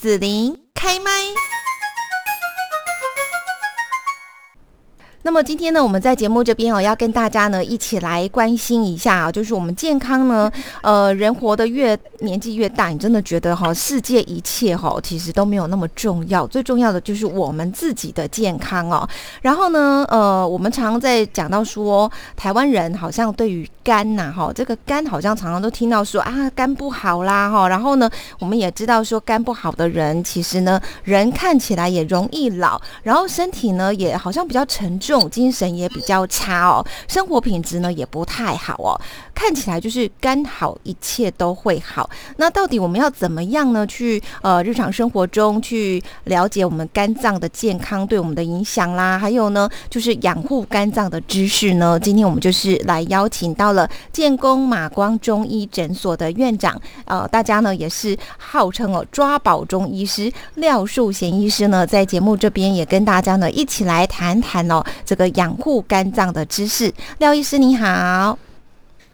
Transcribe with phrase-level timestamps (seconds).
[0.00, 1.10] 紫琳开麦。
[5.22, 19.06] 那么今天呢，我们在节目这边哦，要跟大家呢一起来关心一下啊，就是我们健康呢，呃，人活得越年纪越大，你真的觉得哈，世界一切哈，其实都没有那么重要，最重要的就是我们自己的健康哦。
[19.42, 27.68] 然后呢，呃，我们常常在讲到说，台湾人好像对于肝呐，哈，这个肝好像常常都听到说啊，肝不好啦，哈。
[27.68, 28.08] 然后呢，
[28.38, 35.17] 我们也知道说，肝不好的人，其实呢，人看起来也容易老，然后身体呢，也好像比较沉重。
[35.18, 39.00] 种精神也比较差哦，生活品质呢也不太好哦。
[39.34, 42.08] 看起来就是肝好，一切都会好。
[42.36, 43.86] 那到底我们要怎么样呢？
[43.86, 51.98] 去呃日常生活中去了解我们肝脏的健康对我们的影响啦，还有呢就是养护肝脏的知识呢。
[51.98, 64.84] 今天我们就是来邀请到了建功马光中医诊所的院长，呃，大家呢也是号称哦抓宝中医师廖树贤医师呢，在节目这边也跟大家呢一起来谈谈哦。
[65.04, 68.38] 这个养护肝脏的知识，廖医师你好，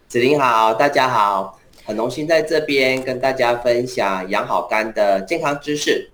[0.08, 6.10] 子玲好，大家好，很荣幸在这边跟大家分享养好肝的健康知识。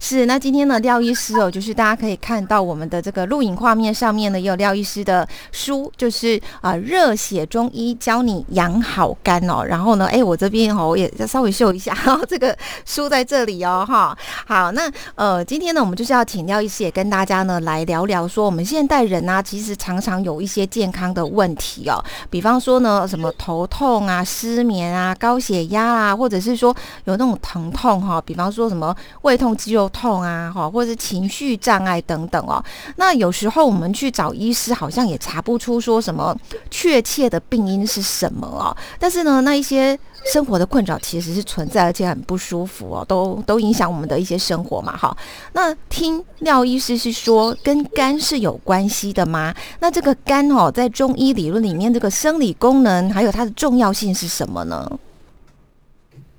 [0.00, 9.64] 是，那今天呢，廖医师哦，就是大家可以看到我们的这个录影画面上面呢，也有廖医师的书，就是啊，热血中医教你养好肝哦。
[9.64, 12.56] 然后呢，哎，我这边哦，我也稍微秀一下，然后这个
[12.86, 14.16] 书在这里哦，哈。
[14.46, 29.48] 好，那呃，今天呢，我们就是要请廖医师也跟大家呢来聊聊，说我们现代人啊，其实常常有一些健康的问题哦，比方说呢，什么头痛啊、失眠啊、高血压啊，或者是说有那种疼痛哈，比方说什么胃痛。
[29.68, 32.64] 肌肉痛啊，哈，或者是情绪障碍等等哦。
[32.96, 36.34] 那有时候我们去找医师，好像也查不出说什么
[36.70, 38.74] 确切的病因是什么哦。
[38.98, 39.98] 但是呢，那一些
[40.32, 45.14] 生活的困扰其实是存在，而且很不舒服哦，都都影响我们的一些生活嘛，哈。
[45.52, 49.54] 那听廖医师是说跟肝是有关系的吗？
[49.80, 54.98] 那这个肝哦，在中医理论里面，这个生理功能还有它的重要性是什么呢？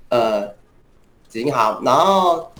[0.08, 0.42] 呃，
[1.28, 2.50] 子英好，然后。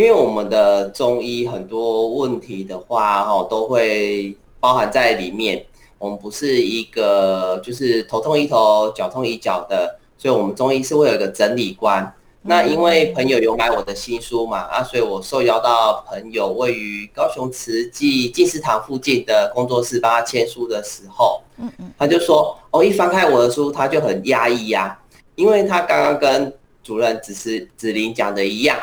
[0.00, 5.62] 因为我们的中医很多问题的话，哈，都会包含在里面。
[5.98, 12.14] 我们不是一个就是头痛医头，脚痛医脚的，所以我们中医是会有一个整理观。
[12.40, 24.98] 那因为朋友有买我的新书嘛，啊，所以我受邀到朋友位于高雄慈济进士堂附近的工作室帮他签书的时候，嗯嗯，他就说，哦，一翻开我的书，他就很压抑呀，
[25.34, 26.50] 因为他刚刚跟
[26.82, 28.78] 主任只是子林讲的一样。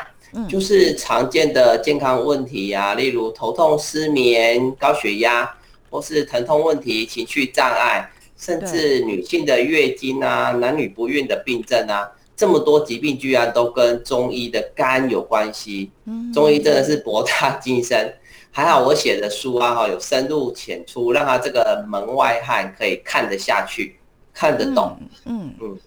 [0.48, 5.50] 就是常见的健康问题呀，例如头痛、失眠、高血压，
[5.90, 15.92] 或是疼痛问题、情绪障碍，甚至女性的月经啊、男女不孕的病症啊，这么多疾病居然都跟中医的肝有关系。
[16.34, 18.14] 中医真的是博大精深，
[18.52, 23.98] 还好我写的书啊，哈，有深入浅出，让他这个门外汉可以看得下去，
[24.34, 24.98] 看得懂。
[25.26, 25.60] 嗯嗯。
[25.62, 25.80] 嗯，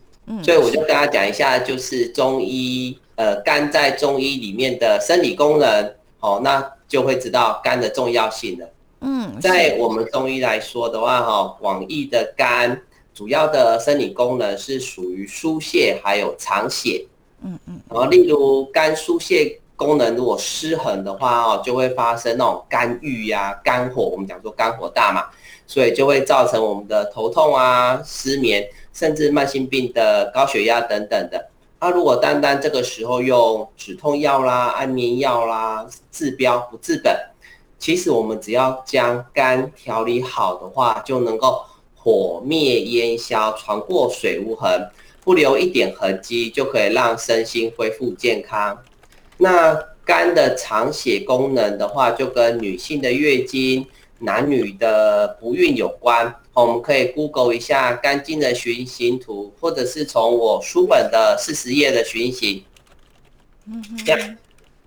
[0.42, 2.98] 所以我就跟他讲一下，就是中医。
[3.16, 8.66] 呃，肝在中医里面的生理功能，哦，那就会知道肝的重要性了。
[9.02, 12.80] 嗯，在我们中医来说的话，哈，广义的肝
[13.12, 17.04] 主要的生理功能是属于疏泄还有藏血。
[17.44, 24.04] 嗯嗯，然后例如肝疏泄功能如果失衡的话，哦，就会发生那种肝郁呀、肝火。
[24.04, 25.26] 我们讲说肝火大嘛，
[25.66, 31.48] 所以就会造成我们的头痛啊、失眠，甚至慢性病的高血压等等的。
[31.80, 37.16] 那如果单单这个时候用止痛药啦、安眠药啦治标不治本，
[37.78, 41.64] 其实我们只要将肝调理好的话，就能够
[41.94, 44.90] 火灭烟消、船过水无痕，
[45.24, 48.78] 不留一点痕迹，就可以让身心恢复健康。
[49.38, 49.74] 那
[50.04, 53.86] 肝的藏血功能的话，就跟女性的月经。
[54.20, 62.62] 男女的不孕有关，我们可以 Google 一下肝经的循行图，或者是从我书本的四十页的循行，
[63.66, 64.36] 嗯，这样，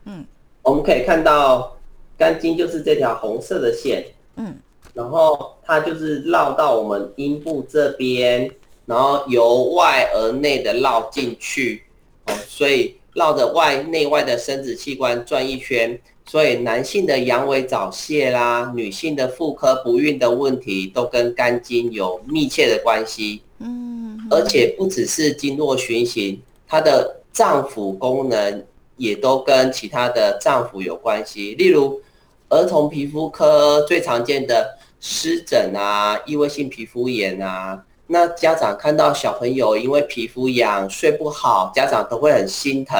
[0.06, 0.24] 嗯，
[0.62, 1.76] 我们可以看到
[2.16, 4.56] 肝经就是这条红色的线，嗯，
[4.94, 8.50] 然后它就是绕到我们阴部这边，
[8.86, 11.84] 然后由外而内的绕进去，
[12.28, 16.00] 哦，所以绕着外内外的生殖器官转一圈。
[16.26, 23.42] 所以男性的阳痿早泄啦，女性的妇科不孕的问题，都跟肝经有密切的关系。
[23.60, 28.66] 嗯，而且不只是经络循行，它的脏腑功能
[28.98, 31.56] 也都跟其他的脏腑有关系。
[31.56, 32.02] 例如，
[32.50, 42.98] 儿童皮肤科最常见的湿疹啊、异位性皮肤炎啊，那家长看到小朋友因为皮肤痒睡不好，家长都会很心疼。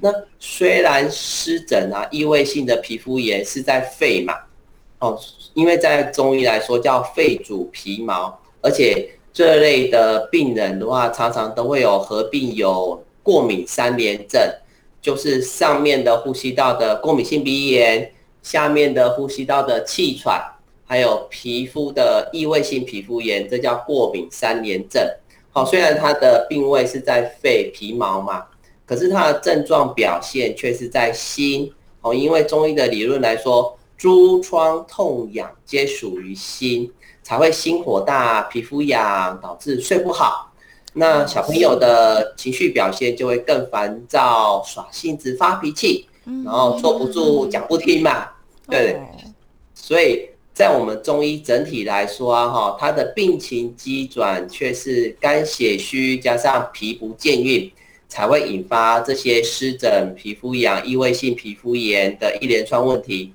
[0.00, 4.34] 那虽然湿疹啊、异位性的皮肤炎是在肺嘛，
[4.98, 5.18] 哦，
[5.54, 14.40] 因为在中医来说叫肺主皮毛，而且这类的病人的话，常常都会有合并有过敏三联症，
[15.00, 18.12] 就是上面的呼吸道的过敏性鼻炎，
[18.42, 20.40] 下面的呼吸道的气喘，
[20.84, 25.02] 还有皮肤的异位性皮肤炎，这叫过敏三联症。
[25.50, 28.46] 好，虽然它的病位是在肺皮毛嘛。
[28.92, 31.72] 可是它的症状表现却是在心
[32.02, 36.92] 哦，因为中医的理论来说，诸疮痛痒皆属于心，
[37.22, 40.52] 才会心火大、皮肤痒，导致睡不好。
[40.92, 46.06] 那小朋友的情绪表现就会更烦躁、耍性子、发脾气，
[46.44, 48.28] 然后坐不住、讲不听嘛。
[48.68, 49.00] 对，
[49.74, 57.72] 所以在我们中医整体来说啊，哈，他的病情机转却是肝血虚加上脾不健运。
[58.12, 63.32] 才会引发这些湿疹、皮肤痒、异位性皮肤炎的一连串问题。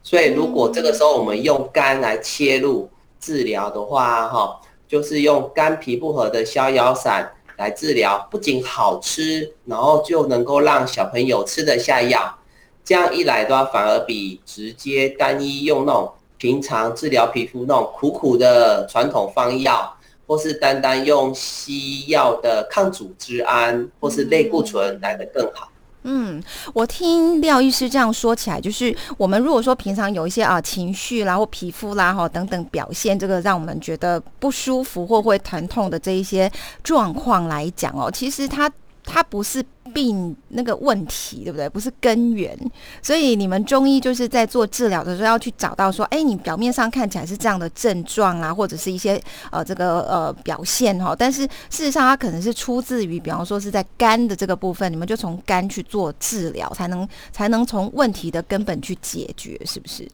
[0.00, 2.88] 所以，如果这个时候我们用肝来切入
[3.18, 12.38] 治疗的话，哈，就是用肝脾不和的逍遥散来治疗，不仅好吃，然后就能够让小朋友吃得下药。
[12.84, 19.95] 这样一来的话，反而比直接单一用那种平常治疗皮肤那种苦苦的传统方药。
[20.26, 25.68] 或是单单用西药的抗组织胺或是类固醇来的更好。
[26.02, 26.42] 嗯，
[26.72, 36.50] 我听廖医师这样说起来，就是我们如果说平常有一些啊情绪啦或皮肤啦哈等等表现，这个让我们觉得不舒服或会疼痛的这一些
[36.84, 38.70] 状况来讲哦，其实它。
[39.06, 39.64] 它不是
[39.94, 41.68] 病那个问题，对不对？
[41.68, 42.58] 不是根源，
[43.00, 49.18] 所以你们中医就是在做治疗的时候要去找到说，哎，你表面上看起来是这样的症状啊，或者是一些
[49.50, 60.06] 呃这个呃表现哈，但是事实上它可能是出自于，比方说是在肝的这个部分，你们就从肝去做治疗，才能才能从问题的根本去解决，是不是？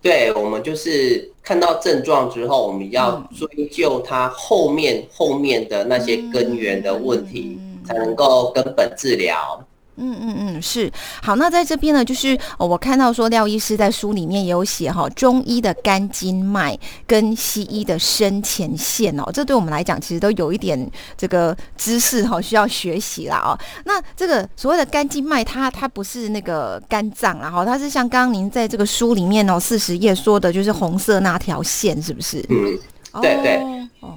[0.00, 7.56] 对，我们就是看到症状之后，我们要追究它后面后面的那些根源的问题。
[7.84, 9.62] 才能够根本治疗。
[9.96, 10.90] 嗯嗯嗯，是
[11.22, 11.36] 好。
[11.36, 16.76] 那在这边呢，就是我看到说廖医师在书里面也有写哈，中医的肝经脉
[17.06, 23.52] 跟西医的生前线哦，这对我们来讲其实都有一点这个知识哈，需要学习啦哦。
[23.84, 32.42] 那这个所谓的肝经脉，它它不是那个肝脏然后它是像刚刚您在这个书里面哦四十页说的，就是红色那条线，是不是？
[32.48, 32.78] 嗯，
[33.20, 33.58] 对对
[34.00, 34.16] 哦。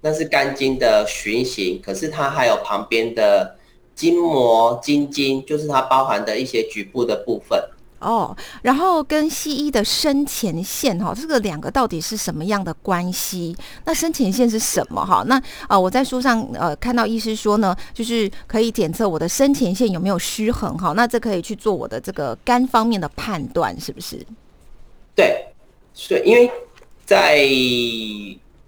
[0.00, 3.56] 那是肝经的循行，可是它还有旁边的
[3.94, 7.58] 筋膜、筋筋，就是它包含的一些局部的部分。
[7.98, 13.56] 哦，然后跟西医的生前线哈，这个两个到底是什么样的关系？
[13.86, 15.24] 那生前线是什么哈？
[15.26, 24.24] 那啊，我在书上呃看到医师说呢，就是可以检测我的生前线有没有失衡哈，那这可以去做我的这个肝方面的判断，是不是？
[25.14, 25.46] 对，
[25.94, 26.50] 所以因为
[27.06, 27.48] 在。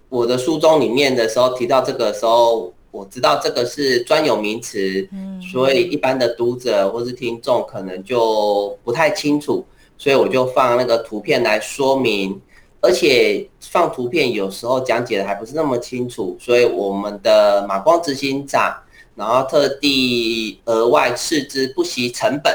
[0.09, 9.63] 我的书中里面的时候提到这个时候，我知道这个是专有名词，嗯所以一般的读者或是听众可能就不太清楚，
[9.97, 12.41] 所以我就放那个图片来说明，
[12.81, 18.75] 而且放图片有时候讲解的还不是那么清楚，所以我们的马光执行长，
[19.13, 22.51] 然后特地额外斥资不惜成本，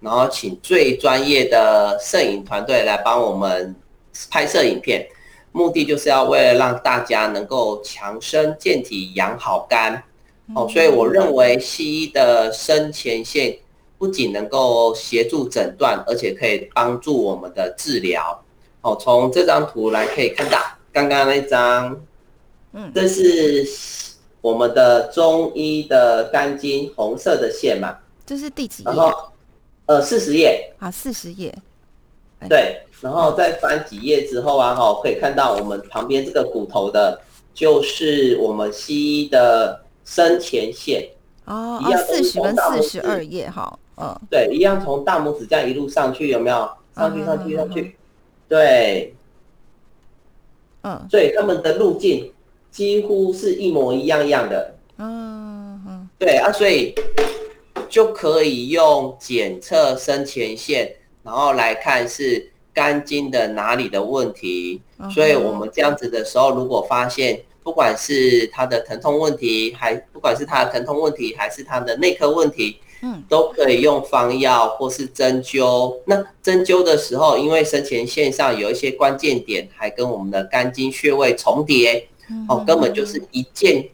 [0.00, 3.76] 然后请最专业的摄影团队来帮我们
[4.30, 5.06] 拍摄影片。
[5.56, 10.02] 目的就是要为了让大家能够强身健体、养好肝
[10.54, 13.56] 哦，所以我认为西医的生前线
[13.96, 18.44] 不仅能够协助诊断，而且可以帮助我们的治疗
[18.82, 18.94] 哦。
[19.00, 20.60] 从这张图来可以看到，
[20.92, 21.98] 刚刚那张，
[22.74, 23.66] 嗯，这是
[24.42, 27.96] 我们的中医的肝经红色的线嘛？
[28.26, 28.90] 这是第几页？
[28.90, 29.32] 然后，
[29.86, 30.70] 呃，四十页。
[30.78, 31.54] 啊，四十页。
[32.46, 32.82] 对。
[33.02, 37.20] 然后再翻几页之后啊，哈，可以看到我们旁边这个骨头的，
[37.52, 41.06] 就是我们西医的生前线
[41.44, 46.68] 哦，一样四十跟四十二页哈，嗯，对，一样从大拇指这样一路上去，有没有？
[46.96, 47.96] 上去上去上去，
[48.48, 49.14] 对，
[50.82, 52.32] 嗯，所以他们的路径
[52.70, 56.94] 几乎是一模一样样的，嗯嗯，对啊，所以
[57.90, 62.50] 就可以用检测生前线，然后来看是。
[62.76, 75.96] 肝经的哪里的问题，所以我们这样子的时候，如果发现不管是他的疼痛问题，还不管是他的疼痛问题，还是他的内科问题，嗯，都可以用方药或是针灸。
[76.04, 82.06] 那针灸的时候，因为生前线上有一些关键点，还跟我们的肝经穴位重叠，
[82.46, 83.88] 哦，根本就是一键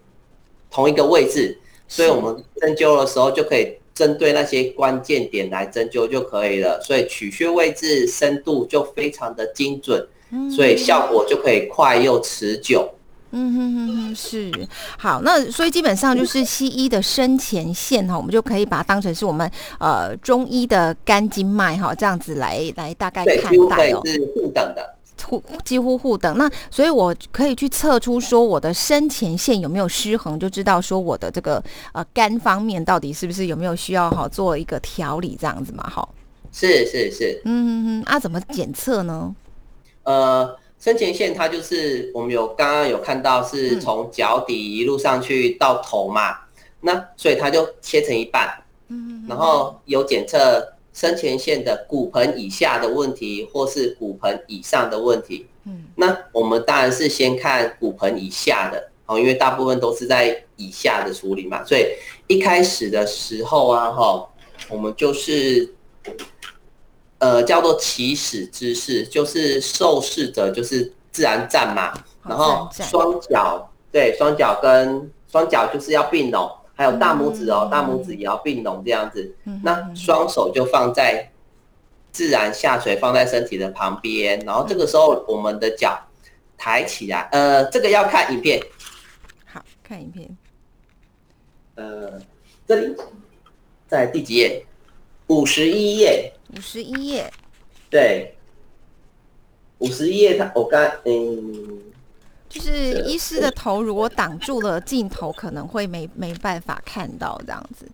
[0.68, 6.80] 同一个位置，所以我们针灸的时候就可以针对那些关键点来针灸就可以了。
[6.80, 10.06] 所以取穴位置深度就非常的精准，
[10.54, 12.88] 所以效果就可以快又持久。
[13.34, 14.52] 嗯哼哼哼，是
[14.98, 26.36] 好，那所以基本上就是西医的生前线哈，我们就可以把它当成是我们呃中医的肝经脉哈，这样子来来大概看待哦，是互等的，互几乎互等。
[26.36, 31.62] 那所以我可以去测出说我的生前线有没有失衡，就知道说我的这个
[31.92, 36.08] 呃肝方面到底是不是有没有需要哈做一个调理这样子嘛哈。
[36.52, 39.34] 是是是，嗯哼哼，啊怎么检测呢？
[40.04, 40.56] 呃。
[40.82, 46.36] 生前线它就是我们有刚刚有看到是从脚底一路上去到头嘛，
[46.80, 48.52] 那所以它就切成一半，
[48.88, 61.86] 嗯，然后有检测生前线的骨盆以下的问题或是骨盆以上的问题，嗯，那我们当然是先看骨盆以下的哦，因为大部分都是在以下的处理嘛，所以
[62.26, 64.28] 一开始的时候啊，哈，
[64.68, 65.74] 我们就是。
[67.18, 71.94] 呃，叫做起始姿势，就是受试者就是自然站嘛，
[72.26, 79.34] 然后双脚对，双脚跟双脚就是要并拢，还有大拇指哦，大拇指也要并拢这样子。
[79.62, 81.30] 那双手就放在
[82.10, 85.98] 自然下垂，放在身体的旁边，然后这个时候我们的脚
[86.56, 87.28] 抬起来。
[87.32, 88.60] 呃，这个要看影片。
[89.46, 90.36] 好看影片。
[91.74, 92.20] 呃，
[92.66, 92.94] 这里
[93.86, 94.64] 在第几页？
[95.28, 96.32] 五十一页。
[96.54, 97.32] 五十一页，
[97.88, 98.36] 对，
[99.78, 101.80] 五十一页，他我刚嗯，
[102.52, 107.86] 就是医师的头如果挡住了镜头，可能会没没办法看到这样子。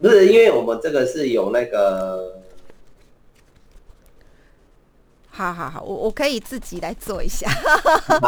[0.00, 2.40] 不是，因为我们这个是有那个，
[5.28, 7.46] 好好好，我我可以自己来做一下。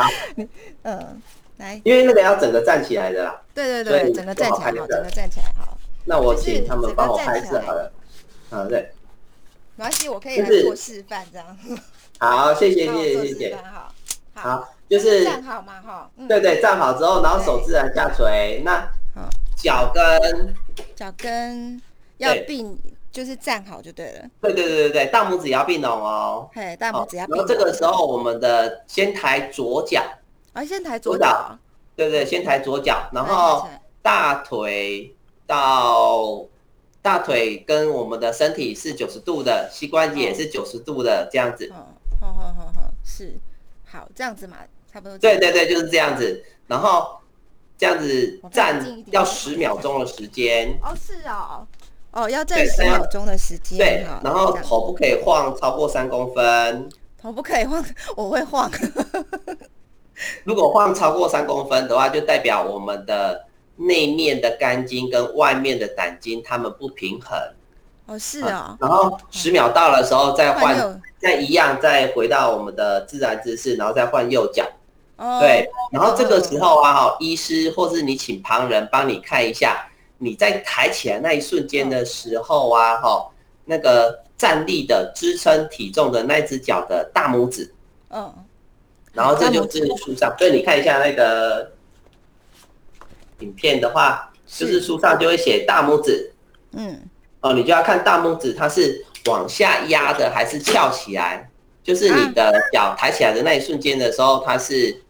[0.85, 1.23] 嗯，
[1.57, 3.41] 来，因为那个要整个站起来的啦。
[3.55, 5.79] 对对对，整个站起来好，整个站起来好。
[6.05, 7.91] 那我请他们帮我拍摄好了。
[8.51, 8.91] 啊，对。
[9.77, 11.59] 没关系，我可以来做示范，这样。
[12.19, 13.57] 好，谢谢，谢谢，谢谢。
[13.57, 13.93] 好，
[14.35, 16.11] 好，就是站好嘛，哈。
[16.29, 18.89] 对对，站好之后，然后手自然下垂，那
[19.57, 20.55] 脚跟
[20.95, 21.81] 脚跟
[22.19, 22.79] 要并，
[23.11, 24.25] 就是站好就对了。
[24.41, 26.49] 对对对对对，大拇指也要并拢哦。
[26.55, 27.27] 嘿，大拇指要。
[27.27, 30.03] 然后这个时候，我们的先抬左脚。
[30.53, 31.59] 啊，先抬左脚。
[31.95, 33.67] 对对，先抬左脚，然后
[34.03, 35.15] 大腿
[35.47, 36.45] 到。
[37.03, 41.73] 大腿跟我们的身体是九十度的，膝关节也是九十度的，这样子。
[42.21, 43.39] 好好好好，是
[43.85, 44.57] 好这样子嘛，
[44.97, 45.19] 差不多。
[45.19, 46.43] 对对对，就是这样子。
[46.67, 47.19] 然后
[47.77, 50.75] 这样子站要十秒钟的时间。
[50.83, 51.67] 哦，是哦，
[52.13, 53.77] 哦，要站十秒钟的时间。
[53.77, 56.89] 对，然后头不可以晃超过三公分。
[57.21, 57.85] 头不可以晃，
[58.17, 58.71] 我会晃。
[60.45, 63.45] 如果晃超过三公分的话，就代表我们的。
[63.79, 67.39] 内面的肝经跟外面的胆经，它们不平衡。
[68.07, 68.75] 哦，是啊。
[68.81, 74.65] 然后十秒到的时候再换，再一样，再回到我们的自然姿势，然后再换右脚。
[75.17, 75.41] 哦。
[75.41, 75.69] 对。
[75.93, 83.31] 然后这个时候啊，哈，医师或是你请旁人帮你看一下，你在抬起来那一瞬间的时候啊，哈，
[83.65, 87.73] 那个站立的支撑体重的那只脚的大拇指。
[88.11, 88.33] 嗯。
[89.13, 91.73] 然后这就是书上，所以你看一下那个。
[93.41, 96.33] 影片的话，就是书上就会写大拇指，
[96.73, 97.07] 嗯，
[97.43, 101.47] 哦，你就要看大拇指它是往下压的还是翘起来，
[101.85, 105.03] 就是你的脚抬起来的那一瞬间的时候，它是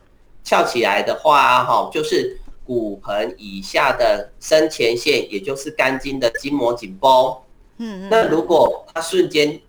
[0.46, 7.36] 翘起来的话，哈，就是骨盆以下的深前线，也就是肝经的筋膜紧绷，
[7.78, 9.60] 嗯，那如果它瞬间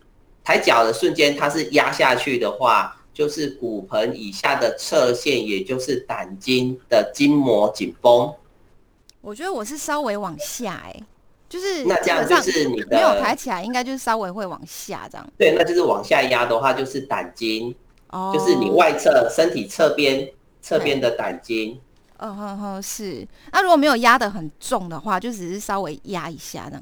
[0.43, 8.31] 抬脚的瞬间它是压下去的话，就是骨盆以下的侧线，也就是胆经的筋膜紧绷。
[9.21, 10.95] 我觉得我是稍微往下哎，
[11.49, 15.27] 就是那这样就是你的没有抬起来，应该就是稍微会往下这样。
[15.39, 17.75] 对，那就是往下压的话，就是胆经，
[18.11, 20.29] 哦，就是你外侧身体侧边
[20.67, 21.79] 侧边的胆经。
[22.17, 23.25] 嗯哼哼，是。
[23.53, 26.81] 那如果没有压的很重的话，就只是稍微压一下呢。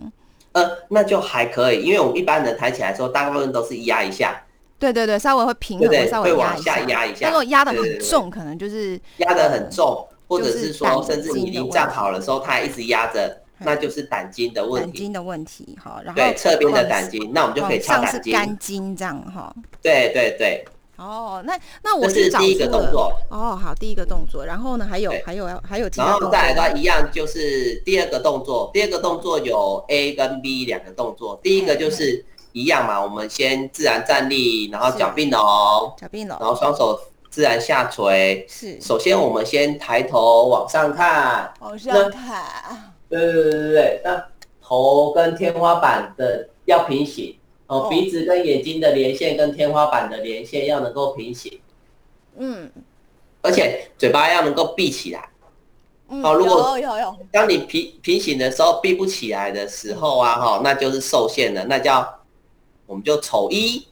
[0.54, 4.42] 呃，那就还可以，因为我们一般人抬起来的时候，大部分都是压一下。
[4.80, 7.28] 对对对，稍微会平衡，稍微往下压一下。
[7.28, 10.08] 如果压的很重，可能就是压的很重。
[10.28, 14.88] 或者是说，甚至你已经站好了时候，它还一直压着，那就是胆经的问题。
[14.88, 18.34] 胆经的问题，哈，然后对侧边的胆经，那我们就可以敲胆经。
[18.34, 19.54] 肝经这样哈。
[19.84, 20.66] 对对对。
[20.98, 23.12] 哦，那那我是第一个动作。
[23.30, 26.06] 哦，好，第一个动作，然后呢，还有还有还有其他。
[26.06, 28.70] 然后再来的话，一样就是第二个动作。
[28.74, 31.40] 第二个动作有 A 跟 B 两个动作。
[31.44, 35.42] 第一个就是一样嘛，我们先自然站立，然后脚并拢，
[35.98, 37.00] 脚并拢，然后双手。
[37.28, 38.80] 自然下垂是。
[38.80, 42.94] 首先，我们先抬头往上看，往上看。
[43.10, 44.02] 对对对对对。
[44.06, 44.26] 那
[44.64, 47.36] 头跟天花板的要平行
[47.68, 47.90] 哦，哦。
[47.90, 51.60] 鼻子跟眼睛的连线跟天花板的连线要能够平行，
[52.38, 52.72] 嗯。
[53.42, 55.30] 而且嘴巴要能够闭起来。
[56.08, 62.08] 嗯，哦如果有有有，当你平平行的时候闭不起来的时候啊，哈，那就是受限了，那叫
[62.86, 63.88] 我们就丑一，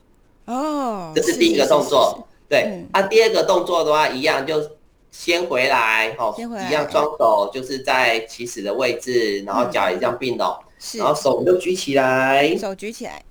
[0.45, 2.27] 哦，这是第一个动作。
[2.47, 4.61] 对嗯，啊，第二个动作的话，一样就
[5.09, 6.69] 先回来，哦，先回来。
[6.69, 10.99] 一样双手就是在起始的位置，然后脚也这样并拢，是。
[10.99, 13.23] 然后手就举起来，手举起来，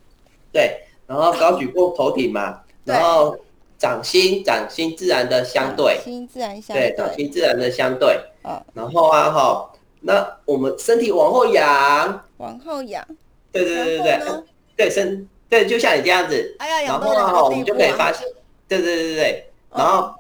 [0.53, 3.37] 对，然后高举过头顶嘛， 然后
[3.79, 13.05] 掌心掌心自然的相对，心自然相对，掌，心自然的相对，哦，然后啊哈，那我们身体往后仰，往后仰，
[13.51, 14.45] 对对对对对，
[14.77, 17.75] 对身对，就像你这样子，哎呀，然后啊哈，我们就？
[17.75, 18.27] 可以发现，
[18.69, 20.15] 对对对对对，然后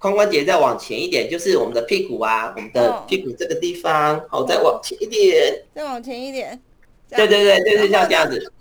[0.00, 3.04] 髋关节再往前一点，就是我们的屁股啊，我们的哦。
[3.06, 6.60] 屁股这个地方，好，再往前一点，再往前一点，
[7.08, 8.52] 这对样对对，就是像这样子。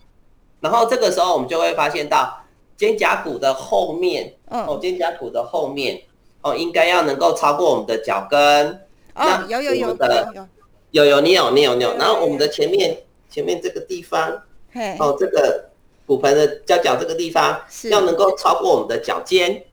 [0.64, 2.42] 然后这个时候我们就会发现到
[2.78, 6.02] 肩胛骨的后面，哦，嗯，肩胛骨的后面，
[6.42, 8.70] 哦，应该要能够超过我们的脚跟。
[9.14, 11.98] 哦那，有有有的有有，有有，你有你有你有。
[11.98, 12.98] 然后我们的前面
[13.30, 14.42] 前面这个地方，
[14.72, 15.70] 嘿，哦，这个
[16.06, 17.90] 骨盆的交角这个地方，是。
[17.90, 19.66] 要能够超过我们的脚尖。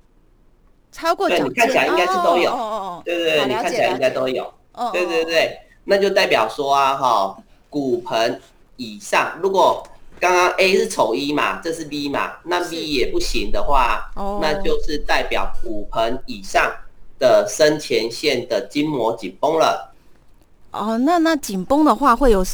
[0.91, 2.51] 超过脚尖，你看起来应该是都有。
[2.51, 4.53] 哦哦哦，对对对，你看起来应该都有。
[4.73, 7.37] 哦，对对哦，对，那就代表说啊，哈，
[7.71, 8.41] 骨盆
[8.77, 9.87] 以上，如果
[10.21, 16.71] 刚刚 A 是丑一嘛，这是 B 嘛，那 B 也不行的话，哦那就是代表骨盆以上
[17.19, 19.93] 的深前线的筋膜紧绷了。
[20.73, 22.45] 哦，那那紧绷的话会有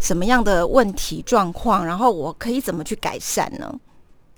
[0.00, 1.84] 什么样的问题状况？
[1.84, 3.74] 然后我可以怎么去改善呢？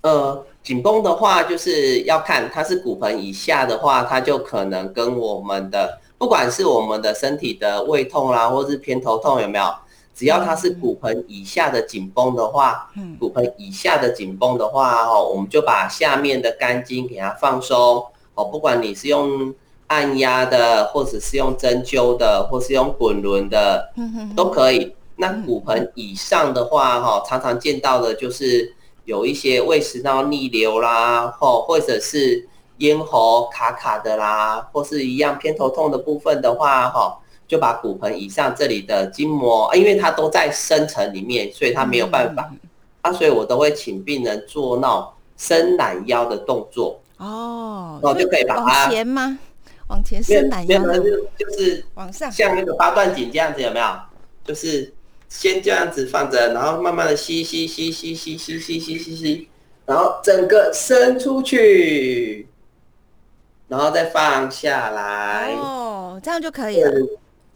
[0.00, 9.72] 呃，紧绷的话，就是要看它是骨盆以下的话，它就可能跟我们的不管是我们的身体的胃痛啦，或是偏头痛有没有，
[10.18, 13.16] 只要它是骨盆以下的紧绷的话，嗯。
[13.20, 18.04] 骨盆以下的紧绷的话，哦，我们就把下面的肝经给它放松，
[18.34, 19.54] 哦，不管你是用
[19.86, 23.92] 按压的，或者是用针灸的，或是用滚轮的，
[24.34, 24.92] 都可以。
[25.14, 42.48] 那骨盆以上的话，哈，常常见到的就是有一些胃食道逆流啦，或或者是咽喉卡卡的啦，或是一样偏头痛的部分的话，哈，就把骨盆以上这里的筋膜，啊因为它都在深层里面，所以它没有办法。
[43.00, 49.38] 啊，所以我都会请病人做那种伸懒腰的动作，哦，哦就可以把它往前吗？
[49.86, 53.86] 往前伸懒腰的，就就是往上，像那个八段锦这样子有没有？
[54.44, 54.92] 就是
[55.28, 59.48] 先这样子放着，然后慢慢的吸吸吸吸吸吸吸吸吸吸，
[59.86, 62.48] 然后整个伸出去，
[63.68, 65.54] 然后再放下来。
[65.54, 66.90] 哦，这样就可以了。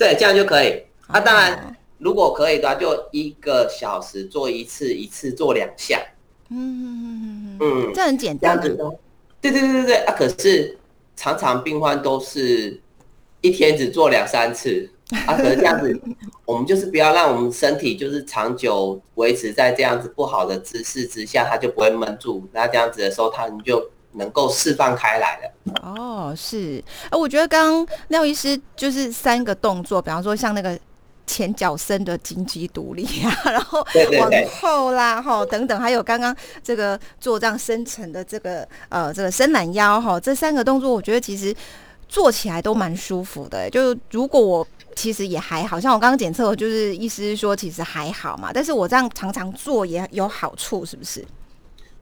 [0.03, 0.83] 对对，这样就可以。
[1.07, 6.01] 啊，当哦然，如果可以的话，就一个小时做一次，一次做两下。
[6.49, 8.69] 嗯嗯嗯嗯这很简这样单
[9.41, 10.15] 对对对对对啊！
[10.17, 10.77] 可是
[11.17, 12.81] 常常病患都是
[13.41, 14.89] 一天只做两三次
[15.27, 16.01] 啊，可是这样子，
[16.45, 22.47] 我们就是不要让我们身体就是长久维持在这样子不好的姿势之下，它就不会闷住。
[22.53, 25.73] 那这样子的时候，它们就能够释放开来的。
[25.83, 30.79] 哦，是，呃，我觉得刚刚廖医师就是三个动作，比方说像那个
[31.27, 33.85] 前脚伸的金鸡独立啊， 然后
[34.19, 41.55] 往后啦，哈，等等，还有刚刚这个做这样深层的这个呃这个伸懒腰哈，这三个动作，我觉得其实
[42.09, 43.71] 做起来都蛮舒服的。
[43.71, 51.25] 就如果我其实也还好像我刚刚检测，就是医师说其实还好嘛，但是我这样常常做也有好处，是不是？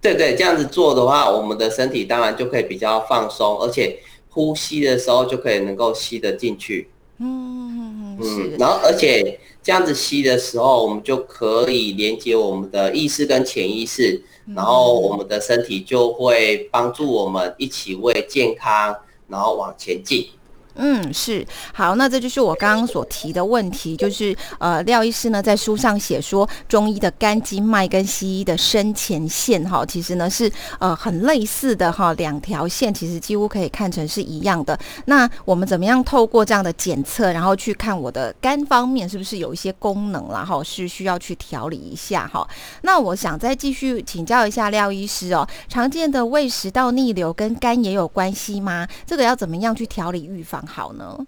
[0.00, 3.98] 对对，这样子做的话，我们的身体当然就可以比较放松，而且
[4.30, 6.88] 呼吸的时候就可以能够吸得进去。
[7.18, 8.16] 嗯，
[8.58, 14.22] 然后而且这样子吸的时候，我们就可以连接我们的意识跟潜意识，
[14.56, 18.96] 然后我们的身体就会帮助我们一起为健康，
[19.28, 20.26] 然后往前进。
[20.76, 34.78] 嗯，是好，那这就是我刚刚所提的问题，就是呃，廖医师呢在书上写说，中医的肝经脉跟西医的生前线哈，其实呢是呃很类似的哈，两条线其实几乎可以看成是一样的。
[35.06, 42.46] 那我们怎么样透过这样的检测，然后去看我的肝方面是不是有一些功能啦哈，是需要去调理一下哈。
[42.82, 48.86] 那我想再继续请教一下廖医师哦，常见的胃食道逆流跟肝也有关系吗？
[49.06, 51.18] 这个要怎么样去调理预防好呢？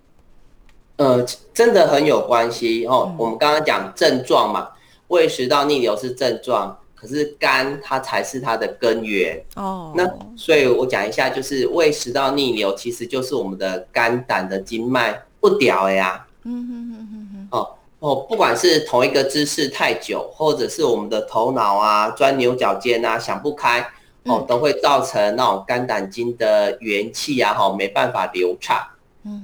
[0.96, 3.06] 呃，真的很有关系哦。
[3.08, 4.68] 嗯我们刚刚讲症状嘛，
[5.08, 9.42] 胃食道逆流是症状，可是肝它才是它的根源。
[9.56, 16.24] 哦，那所以我讲一下，就是胃食道逆流其实就是我们的肝胆的经脉不调呀。
[16.44, 17.68] 嗯哼哼哼哼，哦，
[17.98, 23.80] 哦，不管是同一个姿势太久，或者是我们的头脑啊钻牛角尖啊想不开，
[24.24, 28.78] 哦，都会造成那种肝胆经的元气啊，哈，没办法流畅。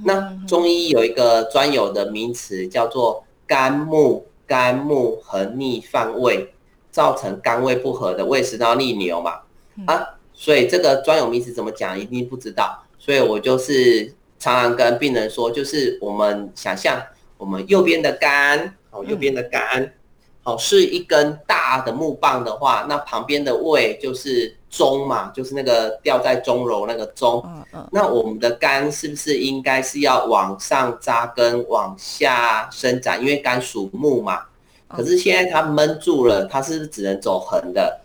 [0.05, 6.53] 那中医有一个专有的名词叫做肝木，肝木横逆犯胃，
[6.91, 9.41] 造成肝胃不和的胃食道逆流嘛。
[9.87, 12.83] 啊，所以这个专有名词怎么讲，一定不知道。
[12.99, 17.01] 所以我就是常常跟病人说，就是我们想象
[17.37, 19.95] 我们右边的肝，哦，右边的肝，
[20.43, 27.42] 好是一根大的木棒的话，那旁边的胃就是钟嘛，就是那个吊在钟楼那个钟。
[27.44, 27.88] 嗯嗯。
[27.92, 33.20] 那我们的肝是不是应该是要往上扎根，往下伸展？
[33.20, 34.40] 因为肝属木嘛。
[34.88, 38.00] 可是现在它闷住了，它是不是只能走横的？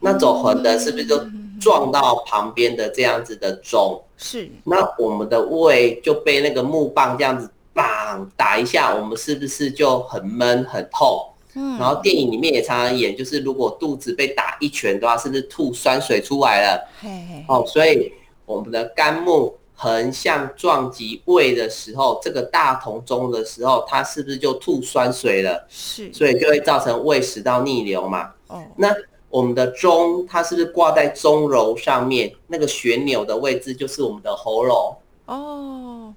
[0.00, 1.24] 那走横的，是不是就
[1.60, 4.02] 撞到旁边的这样子的钟？
[4.16, 4.50] 是。
[4.64, 11.24] 那我们的胃就被那个木棒这样子棒打一下，我们是不是就很闷很痛？
[11.54, 11.78] 嗯。
[11.78, 16.88] 然后电影里面也常常演，就是如果肚子被打一拳的话，是不是吐酸水出来了？
[17.00, 17.44] 嘿嘿。
[17.48, 18.12] 哦，所以
[18.46, 25.66] 我们的肝木横向撞击胃的时候，这个大同中的时候，它是不是就吐酸水了？
[25.68, 26.12] 是。
[26.12, 28.30] 所以就会造成胃食道逆流嘛？
[28.48, 28.62] 哦。
[28.76, 28.94] 那。
[29.30, 32.32] 我们的中，它是不是挂在中轴上面？
[32.46, 36.14] 那个旋钮的位置就是我们的喉咙哦。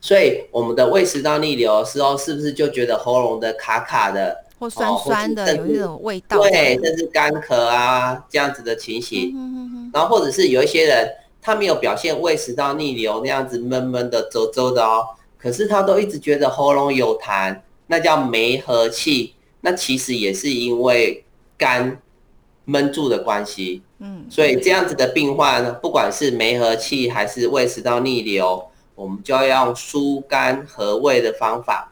[0.00, 6.38] 所以我们的胃食道逆流的时候，是不是就觉得喉咙的卡卡的，或酸酸的，有那种味道？
[6.42, 9.90] 对，甚至干咳啊这样子的情形。
[9.92, 11.08] 然后或者是有一些人，
[11.40, 15.04] 他没有表现胃食道逆流那样子闷闷的、皱皱的哦，
[15.38, 19.34] 可是他都一直觉得喉咙有痰，那叫没和气。
[19.60, 21.24] 那其实也是因为
[21.56, 22.00] 肝。
[22.70, 28.62] 闷住的关系，嗯，所以这样子的病患呢，不管是没和气还是胃食道逆流，
[28.94, 31.90] 我们就要用疏肝和胃的方法。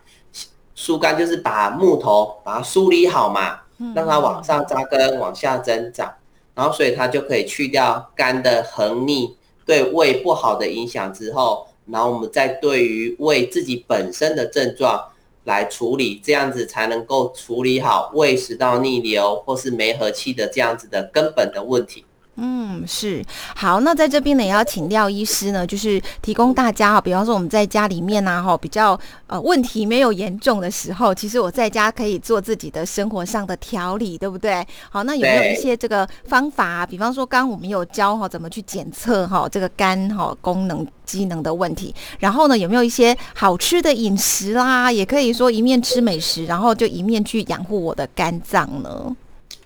[0.77, 3.63] 疏肝就是把木头把它梳理好嘛，
[3.97, 6.15] 让它往上扎根，往下增长，
[6.55, 15.09] 然后所以它就可以去掉肝的横逆对胃不好的影响之后，然后我们再对于胃自己本身的症状。
[15.47, 22.05] 来处理，这样子才能够处理好胃食道逆流或是没和气的这样子的根本的问题。
[22.39, 23.81] 嗯，是好。
[23.81, 34.67] 那在这边呢，也要请廖医师呢，就是提供大家哈，比方说我们在家里面呢，哈，比较呃问题没有严重的时候，其实我在家可以做自己的生活上的调理，对不对？
[34.91, 36.87] 好，那有没有一些这个方法？
[36.87, 41.95] 比方说，刚刚我们有教哈，怎么去检测哈这个肝哈功能机能的问题。
[42.19, 44.93] 然后呢，有没有一些好吃的饮食啦？
[44.93, 49.17] 也可以说一面吃美食，然后就一面去养护我的肝脏呢？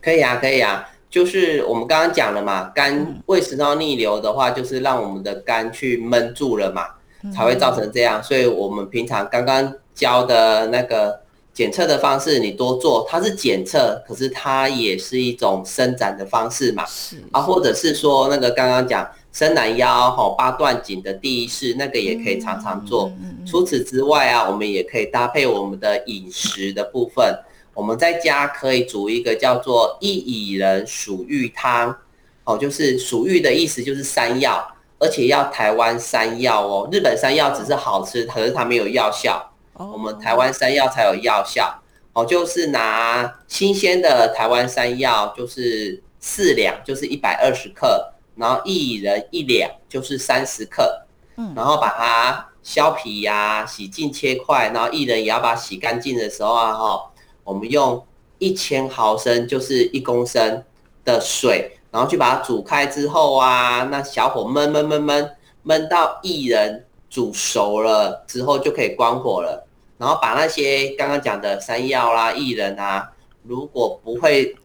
[0.00, 0.86] 可以啊，可以啊。
[1.10, 6.86] 就是我们刚刚讲了嘛，肝胃食道逆流的话，就是让我们的肝去闷住了嘛，
[7.34, 8.22] 才会造成这样。
[8.22, 11.20] 所以，我们平常刚刚教的那个
[11.52, 16.86] 检测的方式，你多做，它是检测，可是它也是一种伸展的方式嘛。
[16.86, 23.10] 是啊，或者是说那个刚刚讲伸懒腰、吼八段锦的第一式，那个也可以常常做。
[23.44, 27.36] 除此之外啊，我们也可以搭配我们的饮食的部分。
[27.74, 31.96] 我们在家可以煮一个叫做一薏仁鼠玉汤，
[32.44, 36.88] 哦，就是鼠玉的意思就是山药，而且要台湾山药哦。
[36.92, 39.50] 日本山药只是好吃，可是它没有药效。
[39.74, 41.80] 我们台湾山药才有药效。
[42.12, 51.06] 哦，就是拿新鲜的台湾山药，就是四两，就是一百二十克，然后一薏仁一两，就是三十克。
[51.36, 57.09] 嗯，然后把它削皮呀，洗净切块，然后薏仁也要把它洗干净的时候啊，哈。
[57.44, 58.04] 我们用
[58.38, 60.62] 一千毫升，就是一公升
[61.04, 65.30] 的水，然后去把它煮开之后啊，那小火焖焖焖焖
[65.64, 69.66] 焖到薏仁煮熟了之后就可以关火了。
[69.98, 73.10] 然后把那些刚刚讲的山药啦、薏仁啊，
[73.42, 74.56] 如果不会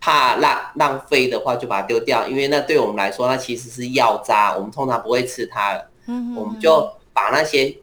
[0.00, 5.90] 怕浪浪费的话，就把它丢掉，因为那对我们来说，那其实是药渣，我们通常不会吃它了。
[6.06, 7.76] 嗯，我们就把那些。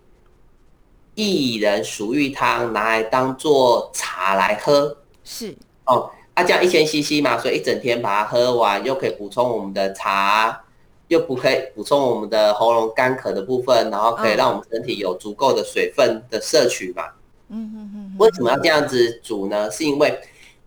[1.21, 5.55] 薏仁熟玉汤拿来当做茶来喝，是
[5.86, 10.63] 哦，啊，这样一千 CC 嘛，所以一整天把它喝完，又可以补充我们的茶，
[11.10, 17.03] 又不可以补充我们的喉咙干渴的部分，然后可以让我们身体有足够的水分的摄取嘛。
[17.49, 18.15] 嗯嗯嗯。
[18.17, 19.69] 为什么要这样子煮呢？
[19.69, 20.19] 是因为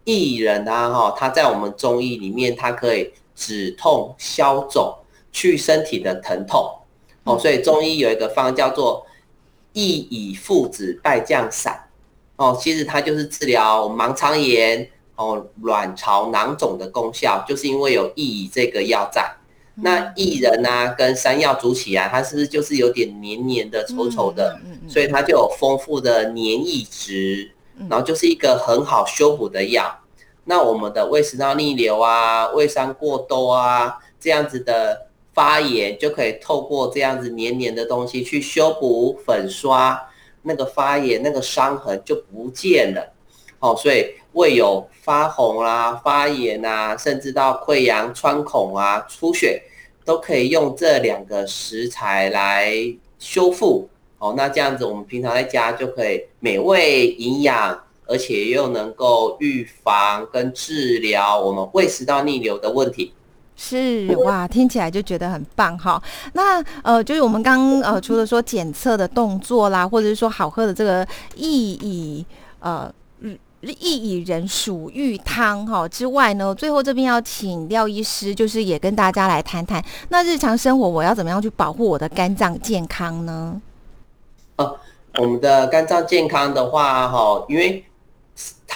[0.04, 4.94] 薏仁啊，哈，它在我们中医里面，它可以止痛消肿，
[5.32, 6.78] 去身体的疼痛。
[7.24, 9.04] 哦，所以中医有一个方叫做。
[9.74, 11.78] 益以附子败将散，
[12.36, 19.30] 哦，其实它就是治疗盲肠炎、哦卵巢囊肿的功效，就是因为有益以这个药在。
[19.76, 24.56] 那薏仁啊，跟山药煮起来，它是不是就是有点黏黏的、稠稠的？
[24.88, 27.50] 所以它就有丰富的黏液质，
[27.90, 29.98] 然后就是一个很好修补的药。
[30.44, 40.00] 那我们的胃食道逆流啊、胃酸过多啊这样子的发炎，就可以透过这样子黏黏的东西去修补、粉刷
[40.42, 43.12] 那个发炎、那个伤痕就不见了。
[43.58, 49.62] 哦，所以胃有发红啦、发炎啊，甚至到溃疡、穿孔啊、出血，
[50.04, 52.72] 都可以用这两个食材来
[53.18, 53.88] 修复。
[54.18, 57.80] 哦，那这样子我们平常在家就可以美味营养。
[58.06, 63.14] 而且又能够预防跟治疗我们胃食道逆流的问题，
[63.56, 66.02] 是哇，听起来就觉得很棒哈。
[66.32, 72.26] 那呃，就是我们刚呃，除了说检测的动作啦，或者是说好喝的这个益以
[72.58, 72.92] 呃
[73.60, 83.60] 益以人薯玉汤哈之外呢，最后这边要请廖医师，就是也跟大家来谈谈，那日常生活我要怎么样去保护我的肝脏健康呢？
[84.56, 84.76] 哦，
[85.14, 87.82] 我们的肝脏健康的话哈，因为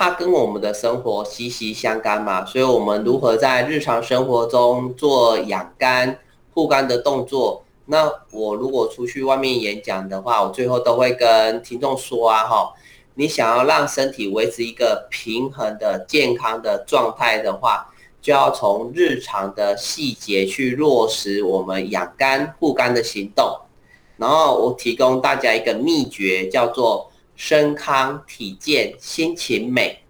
[0.00, 6.20] 它跟我们的生活息息相关嘛，所以我们如何在日常生活中做养肝
[6.54, 7.64] 护肝的动作？
[7.86, 12.72] 那我如果出去外面演讲的话，我最后都会跟听众说啊，哈，
[13.14, 17.88] 你想要让身体维持一个平衡的健康的状态的话，
[18.22, 23.58] 就要从日常的细节去落实我们养肝护肝的行动。
[24.16, 27.07] 然后我提供大家一个秘诀，叫做。
[27.38, 30.00] 身康体健心情美，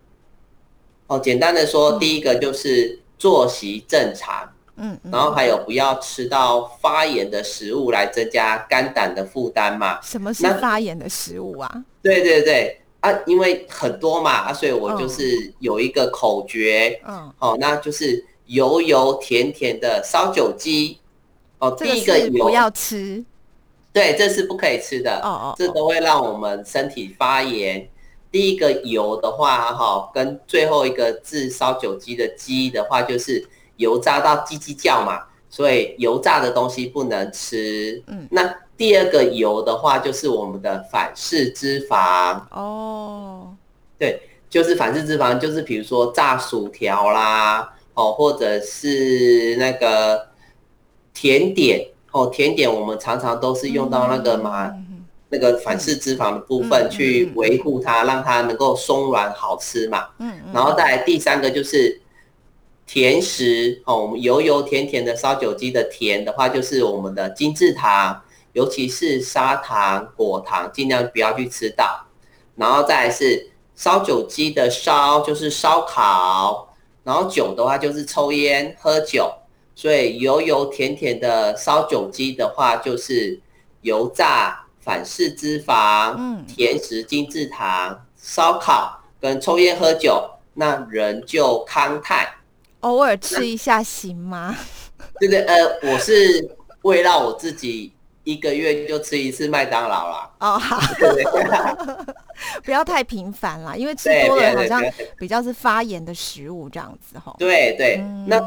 [1.06, 10.00] 哦，简单的说，第一个就是作息正常，嗯，然后还有不要吃到发炎的食物来增加肝胆的负担嘛。
[10.00, 11.84] 什么是发炎的食物啊？
[12.02, 12.80] 对对对。
[13.00, 20.98] 啊，因为很多嘛啊，所以我就是有一个口诀，嗯，哦，那就是油油甜甜的烧酒鸡，
[21.58, 23.24] 哦，第一个不要吃。
[23.98, 27.88] 对，这是不可以吃的，哦哦，这都会让我们身体发炎。
[28.30, 33.44] 第一个油的话，哈，跟最后一个自烧酒鸡的鸡的话，就是
[33.76, 38.00] 油炸到叽叽叫嘛，所以油炸的东西不能吃。
[38.06, 42.40] 嗯，那第二个油的话，就是我们的反式脂肪。
[42.52, 43.52] 哦，
[43.98, 50.28] 对，就是反式脂肪，就是比如说炸薯条啦，哦，或者是那个
[51.12, 51.84] 甜点。
[52.18, 54.72] 哦，甜点我们常常都是用到那个嘛，
[55.28, 60.08] 那个反式脂肪的部分去维护它，让它能够松软好吃嘛。
[60.18, 60.52] 嗯嗯。
[60.52, 62.00] 然后再来第三个就是
[62.86, 68.22] 甜食哦，我们油油甜甜的烧酒鸡的甜的话，就是我们的精制糖，
[68.54, 72.06] 尤其是砂糖、果糖，尽量不要去吃到。
[72.56, 76.74] 然后再来是烧酒鸡的烧，就是烧烤。
[77.04, 79.30] 然后酒的话就是抽烟喝酒。
[79.78, 83.38] 所以油油甜甜的烧酒鸡的话，就是
[83.82, 92.28] 油炸、反式脂肪、嗯，甜食、精制糖、烧烤跟抽烟喝酒，那人就康泰。
[92.80, 94.56] 偶尔吃一下行吗？
[95.20, 97.92] 对对，呃，我是为了我自己。
[98.24, 100.30] 一个月就吃一次麦当劳啦。
[100.40, 100.78] 哦，好，
[102.62, 104.84] 不要太频繁啦，因为吃多了好像
[105.18, 107.34] 比较是发炎的食物这样子哈。
[107.38, 108.38] 对对，那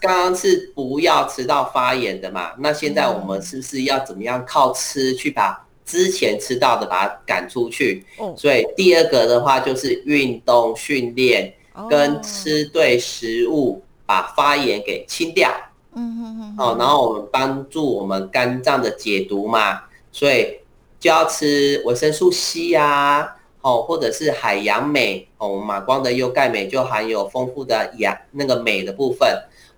[0.00, 2.52] 刚刚是不要吃到发炎的嘛？
[2.58, 8.04] 那现在我们是不是要怎么样靠吃去把之前吃到的把它赶出去？
[8.18, 11.52] 哦，所以第二个的话就是运动训练
[11.88, 15.50] 跟吃对食物，把发炎给清掉。
[15.96, 20.58] 嗯哼哼，哦，然后我们帮助我们肝脏的解毒嘛，所以
[20.98, 29.28] 就要吃维生素 C 呀，哦，或者是海洋镁，哦，马光的优钙镁就含有丰富的氧那个镁的部分，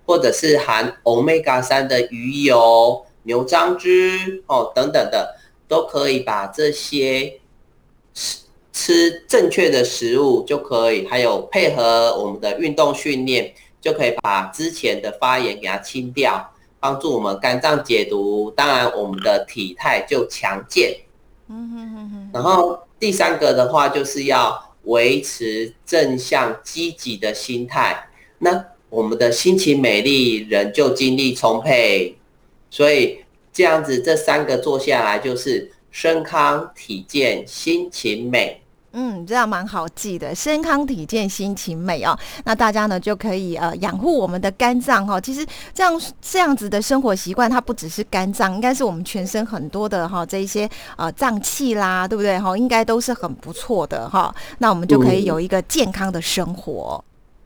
[0.07, 5.35] 或者是含欧米伽三的鱼油、牛樟汁，哦，等等的，
[5.67, 7.39] 都可以把这些
[8.15, 8.37] 吃
[8.73, 13.53] 吃正确的食物就可以，还有配合我们的运动训练。
[13.79, 20.97] 就可以把之前的发炎给它清掉，帮助我们肝脏解毒，当然我们的体态就强健。
[21.47, 22.29] 嗯哼哼哼。
[22.33, 32.15] 然后第三个的话，就是要维持正向积极的心态，那我们的心情美丽，人就精力充沛。
[32.69, 33.19] 所以
[33.51, 38.61] 这样子，这三个做下来就是身康体健，心情美。
[38.93, 42.17] 嗯，这样蛮好记的，身康体健，心情美哦。
[42.45, 45.21] 那大家呢就可以呃养护我们的肝脏哈。
[45.21, 52.57] 其实这样这样子的生活习惯，它不只是肝脏，应该是我们全身很多的哈这一些呃脏器啦，对不对哈？
[52.57, 54.33] 应该都是很不错的哈。
[54.57, 57.03] 那我们就可以有一个健康的生活。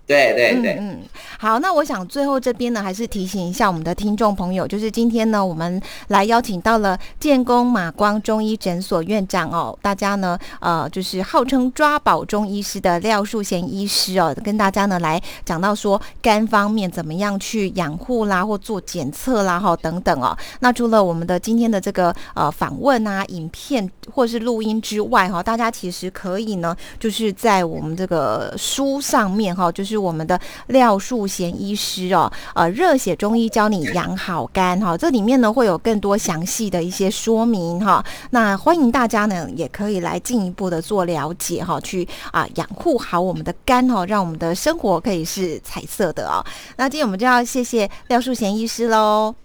[0.07, 0.99] 对对对，嗯，
[1.39, 20.37] 好，那我想最后这边呢，还是提醒一下我们的听众朋友，就是今天呢，我们来邀请到了建工马光中医诊所院长哦，大家呢，呃，就是号称抓宝中医师的廖树贤医师哦，跟大家呢来讲到说肝方面怎么样去养护啦，或做检测啦，哈，等等哦。
[20.59, 29.90] 那除了我们的今天的这个呃访问啊、影片或是录音之外，哈，大家其实可以呢，就是在我们这个书上面哈，就是。
[29.91, 38.03] 是我们的廖树贤医师哦，呃，热血中医教你养好肝哈，这里面呢会有更多详细的一些说明哈。
[38.29, 46.43] 那欢迎大家呢也可以来进一步的做了解哈，去啊养护好我们的肝哦，让我们的生活可以是彩色的哦。
[46.77, 49.35] 那今天我们就要谢谢廖树贤医师喽，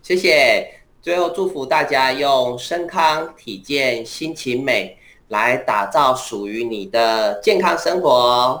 [0.00, 0.64] 谢谢。
[1.02, 4.98] 最后祝福大家用身康体健心情美
[5.28, 8.60] 来打造属于你的健康生活。